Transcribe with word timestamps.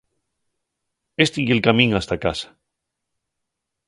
Esti 1.25 1.45
ye'l 1.49 1.61
camín 1.67 1.93
hasta 1.99 2.17
casa. 2.23 2.49